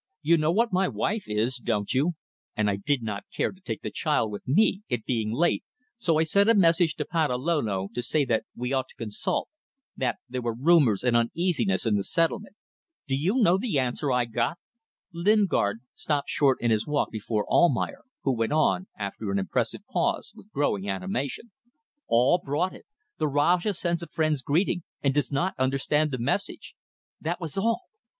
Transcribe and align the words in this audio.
You 0.23 0.35
know 0.37 0.51
what 0.51 0.73
my 0.73 0.87
wife 0.87 1.25
is, 1.27 1.57
don't 1.57 1.93
you? 1.93 2.13
And 2.57 2.71
I 2.71 2.75
did 2.75 3.03
not 3.03 3.25
care 3.31 3.51
to 3.51 3.61
take 3.61 3.83
the 3.83 3.91
child 3.91 4.31
with 4.31 4.47
me 4.47 4.81
it 4.89 5.05
being 5.05 5.31
late 5.31 5.63
so 5.99 6.17
I 6.17 6.23
sent 6.23 6.49
a 6.49 6.55
message 6.55 6.95
to 6.95 7.05
Patalolo 7.05 7.87
to 7.93 8.01
say 8.01 8.25
that 8.25 8.43
we 8.55 8.73
ought 8.73 8.87
to 8.89 8.95
consult; 8.95 9.47
that 9.95 10.17
there 10.27 10.41
were 10.41 10.55
rumours 10.55 11.03
and 11.03 11.15
uneasiness 11.15 11.85
in 11.85 11.97
the 11.97 12.03
settlement. 12.03 12.55
Do 13.07 13.15
you 13.15 13.43
know 13.43 13.57
what 13.57 13.75
answer 13.79 14.11
I 14.11 14.25
got?" 14.25 14.57
Lingard 15.13 15.81
stopped 15.93 16.29
short 16.31 16.57
in 16.61 16.71
his 16.71 16.87
walk 16.87 17.11
before 17.11 17.45
Almayer, 17.47 18.01
who 18.23 18.35
went 18.35 18.53
on, 18.53 18.87
after 18.97 19.29
an 19.29 19.37
impressive 19.37 19.81
pause, 19.85 20.31
with 20.35 20.49
growing 20.51 20.89
animation. 20.89 21.51
"All 22.07 22.39
brought 22.39 22.73
it: 22.73 22.87
'The 23.19 23.27
Rajah 23.27 23.75
sends 23.75 24.01
a 24.01 24.07
friend's 24.07 24.41
greeting, 24.41 24.81
and 25.03 25.13
does 25.13 25.31
not 25.31 25.53
understand 25.59 26.09
the 26.09 26.17
message.' 26.17 26.73
That 27.21 27.39
was 27.39 27.55
all. 27.55 27.81